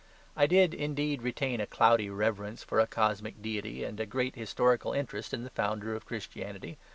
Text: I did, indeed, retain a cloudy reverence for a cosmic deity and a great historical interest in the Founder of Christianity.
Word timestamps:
I 0.35 0.47
did, 0.47 0.73
indeed, 0.73 1.21
retain 1.21 1.61
a 1.61 1.67
cloudy 1.67 2.09
reverence 2.09 2.63
for 2.63 2.79
a 2.79 2.87
cosmic 2.87 3.39
deity 3.39 3.83
and 3.83 3.99
a 3.99 4.07
great 4.07 4.33
historical 4.33 4.93
interest 4.93 5.31
in 5.31 5.43
the 5.43 5.51
Founder 5.51 5.93
of 5.93 6.07
Christianity. 6.07 6.79